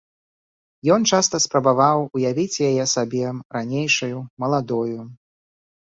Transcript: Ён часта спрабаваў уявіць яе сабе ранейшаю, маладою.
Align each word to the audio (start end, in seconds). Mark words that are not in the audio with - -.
Ён 0.93 1.01
часта 1.17 1.39
спрабаваў 1.45 2.07
уявіць 2.19 2.61
яе 2.69 2.83
сабе 2.97 3.25
ранейшаю, 3.59 4.17
маладою. 4.45 4.99